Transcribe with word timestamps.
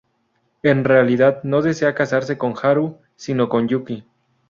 En 0.63 0.83
realidad 0.83 1.43
no 1.43 1.61
desea 1.61 1.93
casarse 1.93 2.35
con 2.35 2.55
Haru, 2.59 2.97
sino 3.15 3.49
con 3.49 3.67
Yuki. 3.67 4.03